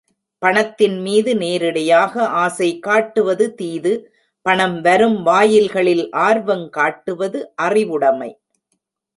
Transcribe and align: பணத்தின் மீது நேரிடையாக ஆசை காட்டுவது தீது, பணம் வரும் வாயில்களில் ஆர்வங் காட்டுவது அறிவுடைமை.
பணத்தின் 0.41 1.01
மீது 1.01 1.31
நேரிடையாக 1.35 2.27
ஆசை 2.27 2.79
காட்டுவது 2.79 3.55
தீது, 3.55 3.93
பணம் 4.45 4.81
வரும் 4.81 5.23
வாயில்களில் 5.23 6.09
ஆர்வங் 6.11 6.69
காட்டுவது 6.69 7.51
அறிவுடைமை. 7.55 8.31